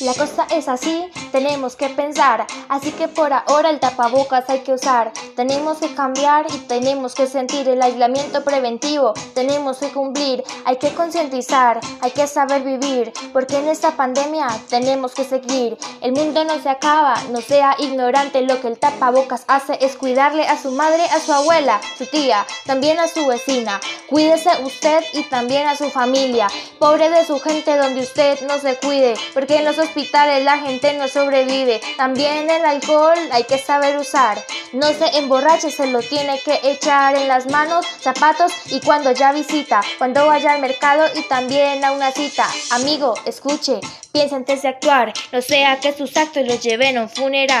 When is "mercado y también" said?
40.60-41.82